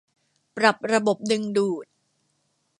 [0.55, 1.85] ปรับระบบดึงดูด